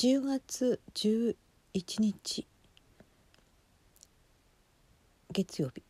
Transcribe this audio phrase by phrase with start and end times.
[0.00, 1.36] 10月11
[1.98, 2.46] 日。
[5.30, 5.82] 月曜日。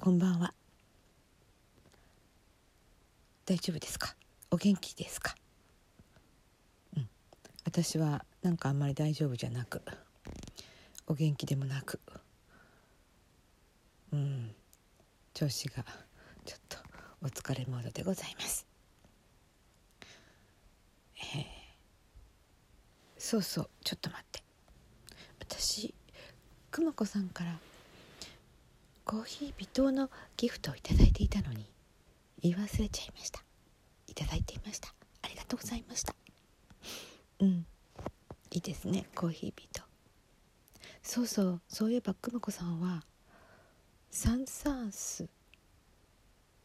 [0.00, 0.52] こんばんは。
[3.44, 4.16] 大丈夫ですか？
[4.50, 5.36] お元気ですか？
[6.96, 7.08] うん。
[7.64, 9.80] 私はなんかあんまり大丈夫じゃなく
[11.06, 12.00] お元気でもなく
[14.12, 14.56] うん。
[15.34, 15.84] 調子が
[16.44, 16.78] ちょっと
[17.22, 18.66] お疲れモードでございます
[21.18, 21.44] えー
[23.26, 24.40] そうそうちょっと待って。
[25.40, 25.92] 私
[26.70, 27.58] くまこさんから
[29.04, 31.66] コーヒー微糖のギフトをいただいていたのに
[32.40, 33.42] 言い忘れちゃいました。
[34.06, 34.94] いただいていました。
[35.22, 36.14] ありがとうございました。
[37.40, 37.66] うん。
[38.52, 39.82] いいですねコーヒー微糖。
[41.02, 43.02] そうそうそういえばくまこさんは
[44.12, 45.28] サンサース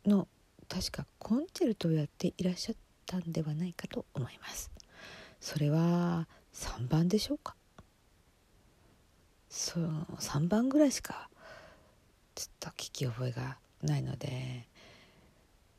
[0.06, 0.28] の
[0.70, 2.76] 確かコンチェルトをやっていらっしゃっ
[3.08, 4.70] たんではないかと思います。
[5.40, 7.56] それは3番でしょうか？
[9.50, 9.84] そう
[10.18, 11.30] 3番ぐらいしか
[12.36, 14.68] ちょっと聞き覚えがないので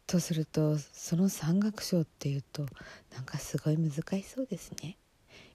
[0.06, 2.66] とするとその3楽章っていうと
[3.14, 4.98] なんかすごい難しそうですね。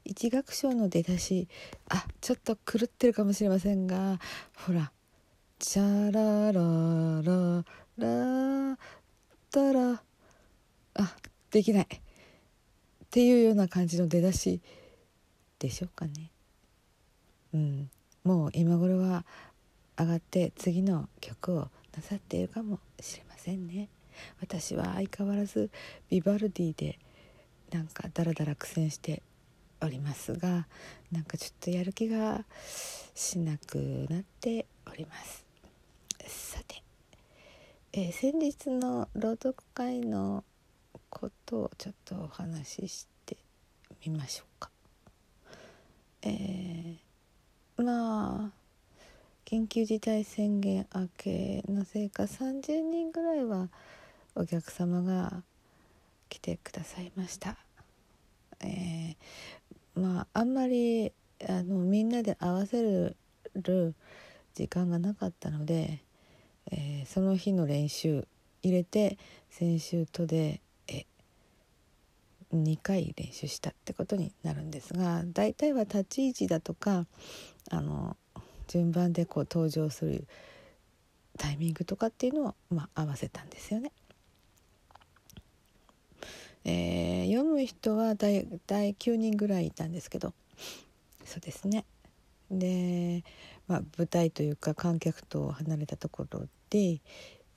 [0.06, 1.48] 1楽章の出だし
[1.90, 4.20] あちょっと狂ってるかもしれませんが
[4.56, 4.92] ほら
[5.60, 7.66] 「チャラララ
[7.98, 8.78] ラ
[9.52, 10.02] タラ」
[10.96, 11.16] あ
[11.52, 11.88] できないっ
[13.10, 14.62] ていうような感じの出だし
[15.60, 16.32] でしょうかね。
[17.54, 17.90] うん、
[18.24, 19.26] もう今頃は
[19.98, 23.90] 上がって次の曲をなさっているかもしれませんね。
[24.42, 25.70] 私は相変わらず
[26.10, 27.00] ビバルディで
[27.72, 29.22] なんかダラダラ苦戦して
[29.82, 30.68] おりますが
[31.12, 32.44] なんかちょっとやる気が
[33.14, 35.46] しなくなっております。
[36.28, 36.84] さて、
[37.94, 40.44] えー先日の朗読会の
[41.10, 43.38] ことをちょっとお話しして
[44.06, 44.77] みましょうか。
[46.28, 48.52] えーまあ
[49.46, 53.70] 緊急事態宣言明けのせいか30人ぐらいは
[54.36, 55.42] お客様が
[56.28, 57.56] 来てくださいました。
[58.60, 61.14] えーまああんまり
[61.48, 63.16] あのみんなで合わせる
[64.54, 66.00] 時間がなかったので、
[66.72, 68.28] えーその日の練習
[68.64, 69.18] 入れて
[69.50, 70.60] 先週とで
[72.54, 77.06] 2回練習したってことになるんですが大体は立ち位置だとか
[77.70, 78.16] あの
[78.68, 80.28] 順番でこう登場する
[81.38, 83.92] タイミングとかっていうのを、まあ、合わせたんですよね。
[86.66, 90.34] えー読む人は大体9人ぐらいいたんですけど
[91.26, 91.86] そうですね
[92.50, 93.24] で、
[93.68, 97.02] まあ、舞台というか観客と離れたところで、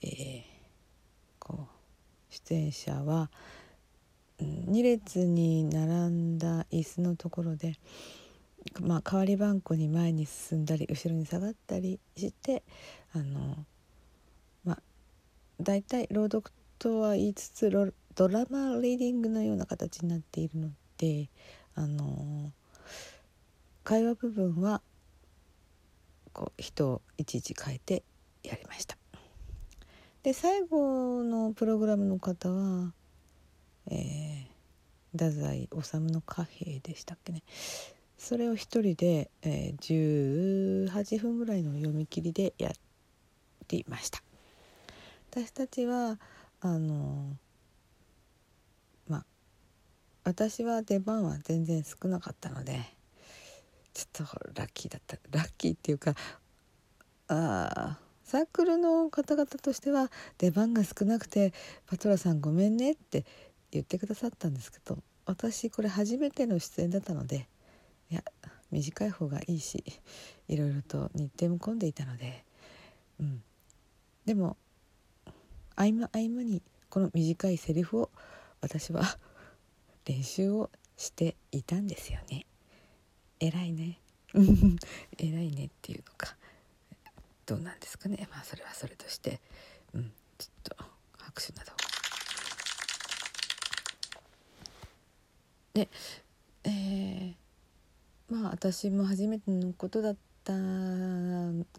[0.01, 0.51] えー
[1.41, 3.29] こう出演者は
[4.43, 7.75] 2列に並んだ椅子のところで、
[8.79, 12.63] まあ、代わり番号に前に進んだり後ろに下がったりして
[13.13, 13.65] あの
[14.63, 14.77] まあ
[15.59, 17.69] 大体朗読とは言いつつ
[18.15, 21.29] ドラマリーディングのような形になっているので
[21.75, 22.51] あの
[23.83, 24.81] 会話部分は
[26.33, 28.03] こう人をいちいち変えて
[28.43, 28.97] やりました。
[30.23, 32.93] で最後のプログラムの方は、
[33.89, 34.30] えー、
[35.13, 37.43] 太宰治の貨幣でしたっけね。
[38.17, 42.73] それを一人で、えー18分ぐらいの読み切りでやっ
[43.67, 44.21] ていました。
[45.31, 46.19] 私たちは
[46.61, 47.35] あの
[49.07, 49.25] まあ
[50.23, 52.79] 私は出番は全然少なかったので
[53.93, 55.17] ちょっとラッキーだった。
[55.31, 56.13] ラッキーっていうか
[57.27, 61.53] あーサークルの方々としては出番が少なくて
[61.85, 63.25] 「パトラさんごめんね」って
[63.71, 67.47] 言ってくださったんですけど私これ初めての出演だったので
[68.09, 68.23] いや
[68.71, 69.83] 短い方がいいし
[70.47, 72.43] いろいろと日程も混んでいたので、
[73.19, 73.43] うん、
[74.25, 74.57] でも
[75.75, 78.09] 合間合間にこの短いセリフを
[78.59, 79.17] 私は
[80.05, 82.45] 練習をしていたんですよね。
[83.39, 83.99] 偉いね。
[85.17, 86.35] 偉いねっていうのか
[87.45, 88.27] どうなんですかね。
[88.31, 89.39] まあそれはそれとして、
[89.93, 90.85] うん、ちょっと
[91.17, 91.71] 拍手など
[95.73, 95.89] で
[96.63, 97.33] えー
[98.31, 100.15] まあ私も初めてのことだっ
[100.45, 100.53] た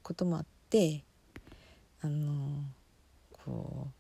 [0.03, 1.03] こともあって
[2.03, 2.65] あの
[3.45, 3.93] こう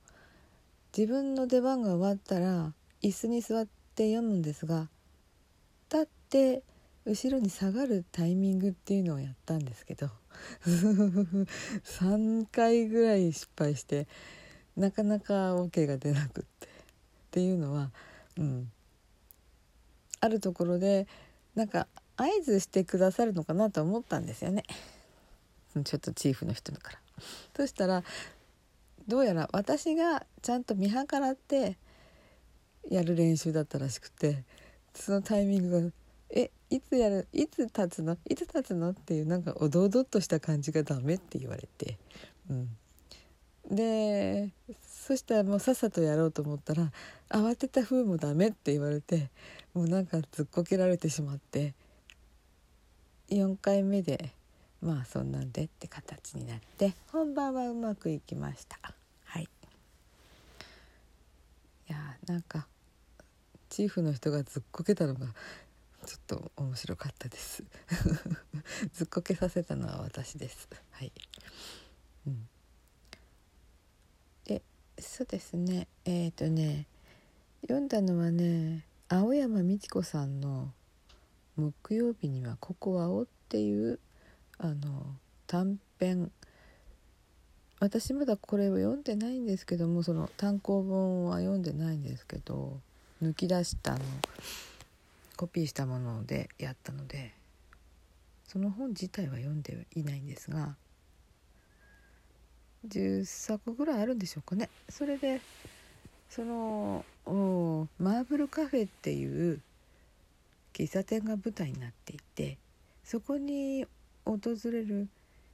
[0.97, 4.89] 自分の出番が終わったら椅子に座って読むんですが
[5.91, 6.63] 立って
[7.07, 10.11] 後ろに下がるタイミングっていうのをやったんですけど
[10.65, 14.07] 3回ぐらい失敗して
[14.77, 16.71] なかなか OK が出なくってっ
[17.31, 17.91] ていうのは、
[18.37, 18.71] うん、
[20.23, 21.07] あるところで
[21.57, 24.63] なんか合図してくださるのかなと思ったんですよね。
[25.85, 26.99] ちょっとチーフの人だから。
[27.57, 28.05] そしたら
[29.09, 31.77] どうやら私がちゃんと見計らって
[32.89, 34.45] やる練習だったらしくて
[34.95, 35.93] そのタイミングが
[36.31, 38.17] 「えいつやるいつ立つの？
[38.29, 41.99] いつ立つの?」っていうなんかおどおどっとした感じがダメって言われて、
[42.49, 42.77] うん、
[43.71, 44.51] で
[45.05, 46.93] そしたらもうさっさとやろうと思ったら
[47.29, 49.31] 慌てた風もダメって言われて
[49.75, 51.75] もうなんかずっこけられてしまって
[53.29, 54.31] 4回目で
[54.81, 58.79] まあそんなんでって形になって本番はうまくいきました。
[59.25, 59.43] はい。
[59.43, 59.47] い
[61.89, 61.97] や
[62.29, 62.69] なんか
[63.71, 65.27] チーフの人がずっこけたのが
[66.07, 67.65] ちょっと面白かったです。
[68.95, 70.69] ずっこけさせたのは私です。
[70.93, 71.11] はい。
[72.29, 72.49] うん。
[75.03, 75.89] そうですね。
[76.05, 76.87] えっ、ー、とね
[77.63, 80.73] 読んだのはね青山美智子さんの
[81.57, 83.99] 「木曜日にはココアを」っていう
[84.59, 85.17] あの
[85.47, 86.31] 短編。
[87.81, 92.81] 私まだこれを読んでないんですけどもその単行本は読んでないんですけど
[93.21, 93.99] 抜き出したの
[95.37, 97.35] コピーしたものでやったので
[98.47, 100.77] その本自体は読んでいないんですが
[102.89, 104.69] 10作ぐらいあるんでしょうかね。
[104.89, 105.41] それで
[106.29, 107.05] その
[107.99, 109.61] マーブルカフェっていう
[110.73, 112.59] 喫茶店が舞台になっていて
[113.05, 113.87] そこに
[114.25, 115.09] 訪れる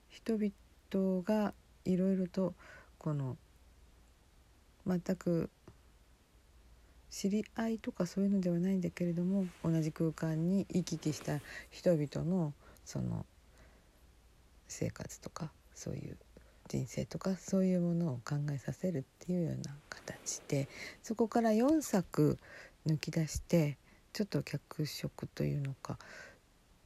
[0.09, 1.53] 人々が
[1.85, 2.55] いろいろと
[2.99, 3.37] この
[4.87, 5.51] 全く
[7.11, 11.41] 知り合いとかそういうのではないんだけれども同じ空間に行き来した
[11.71, 12.53] 人々の
[12.85, 13.27] その
[14.69, 16.17] 生活とかそういう
[16.69, 20.69] 人生とかそういうものを考えさせるっていうような形で
[21.03, 22.39] そこから4作
[22.87, 23.77] 抜き出して
[24.13, 25.99] ちょっと脚色というのか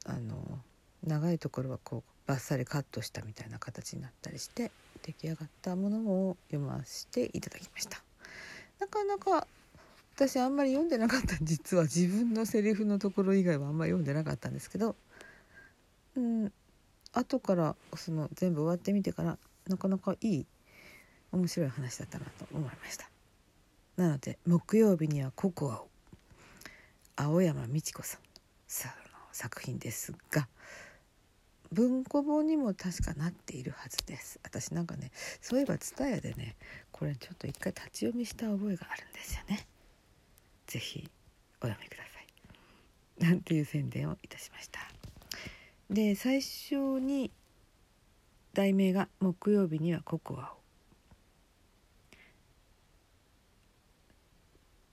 [0.05, 0.59] あの
[1.05, 4.71] 長いところはこうバッサリカットしたみたいな形になったりして
[5.03, 8.03] 出来上がったものを読ませていただきました。
[8.79, 9.47] なかなか
[10.15, 14.95] 私あんまり読んでなかった実は自分のセリフのところ以外はあんまり読んでなかったんですけど
[16.17, 16.53] うん
[17.13, 19.39] 後からその全部終わってみてから
[19.69, 20.47] なかなかいい
[21.33, 23.11] 面白い話だったなと思いました。
[23.97, 25.89] なので木曜日にはココアを
[27.17, 28.21] 青山美智子さん
[28.91, 30.49] の作品ですが
[31.71, 34.39] 文庫本にも確かなっているはずです。
[34.43, 35.11] 私なんかね
[35.41, 36.57] そういえば TSUTAYA でね
[36.91, 39.67] これちょっと一回立ち読みした覚えがあるんですよね。
[40.67, 41.09] 是非
[41.63, 43.25] お読みください。
[43.25, 44.81] なんていう宣伝をいたしました。
[45.89, 47.31] で最初に
[48.53, 50.61] 題名が「木曜日にはココアを」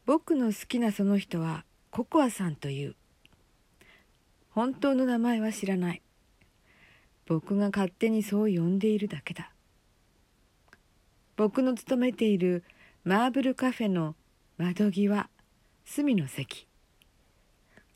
[0.05, 2.95] 僕の好きなその人はココアさんという。
[4.49, 6.01] 本当の名前は知らない。
[7.27, 9.51] 僕が勝手にそう呼んでいるだけだ。
[11.37, 12.63] 僕の勤めている
[13.03, 14.15] マーブルカフェの
[14.57, 15.29] 窓際
[15.85, 16.67] 隅の席。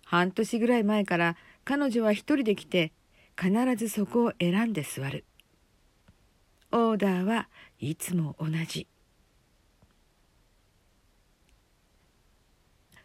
[0.06, 2.92] 半年ぐらい前から彼女は一人で来て
[3.36, 5.26] 必ずそこを選んで座る。
[6.76, 7.48] オーダーは
[7.80, 8.88] いつも同じ。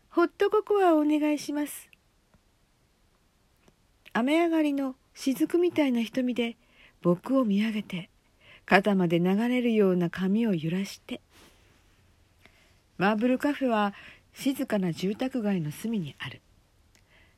[0.09, 1.91] ホットココアをお願いします。
[4.15, 6.57] 雨上がりの雫みたいな瞳で
[7.03, 8.09] 僕を見上げて
[8.65, 11.21] 肩まで流れるような髪を揺らして
[12.97, 13.93] マーブルカフェは
[14.33, 16.41] 静かな住宅街の隅にある。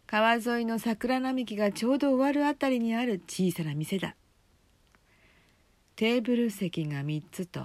[0.07, 4.15] 川沿いの桜並木がちょうど終わるあたりにある小さな店だ。
[6.01, 7.61] テーブル席が3つと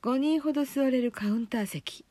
[0.00, 2.06] 5人ほど座れるカウンター席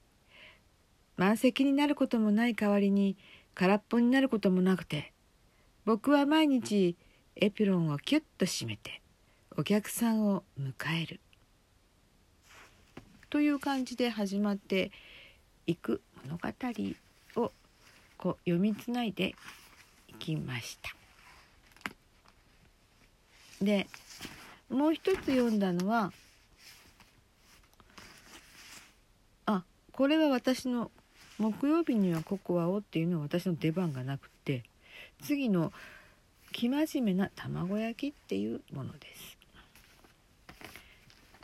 [1.17, 3.17] 満席になることもない代わりに
[3.55, 5.11] 空っぽになることもなくて
[5.85, 6.95] 僕は毎日
[7.35, 9.01] エプロンをキュッと締めて
[9.57, 11.19] お客さんを迎える
[13.31, 14.91] という感じで始まって
[15.65, 16.47] いく物語
[17.41, 17.51] を
[18.19, 19.33] こう読みつないで
[20.09, 20.95] いきました。
[23.65, 23.87] で
[24.69, 26.11] もう一つ読んだのは
[29.45, 30.91] あこれは私の
[31.39, 34.63] 木曜日にはココアをっていうのは私の出番がなくて
[35.21, 35.71] 次の
[36.51, 39.37] 生真面目な卵焼きっていうものです。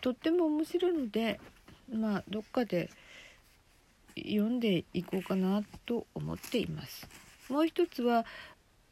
[0.01, 1.39] とっても面白いので
[1.91, 2.89] まあどっかで
[4.17, 7.07] 読んでいこうかなと思っています。
[7.49, 8.25] もう一つは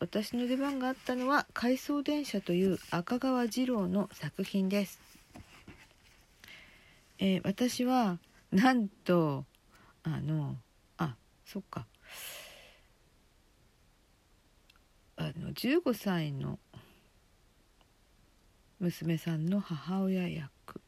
[0.03, 4.99] 私の出番があったのは「回送電車」という赤川次郎の作品です。
[7.19, 8.19] えー、私は
[8.51, 9.45] なんと
[10.03, 10.57] あの
[10.97, 11.87] あそっか
[15.15, 16.59] あの15歳の
[18.81, 20.81] 娘さんの母親役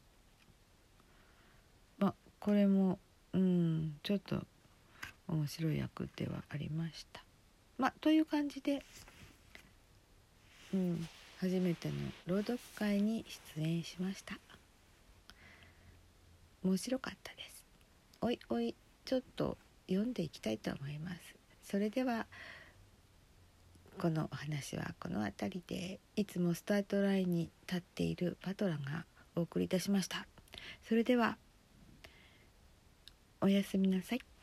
[1.96, 2.98] まあこれも
[3.32, 4.46] うんちょっと
[5.26, 7.25] 面白い役ではありました。
[7.78, 8.82] まあという感じで、
[10.72, 11.94] うん、初めての
[12.26, 13.24] 朗読会に
[13.56, 14.38] 出演しました。
[16.64, 17.64] 面白かったです。
[18.20, 19.56] おいおいちょっと
[19.88, 21.20] 読んでいきたいと思います。
[21.62, 22.26] それでは
[23.98, 29.04] このお話はこの辺りでいつもスタートラインに立っているパトラが
[29.34, 30.26] お送りいたしました。
[30.88, 31.36] それでは
[33.40, 34.35] おやすみなさい。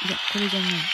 [0.00, 0.90] いやこれじゃない。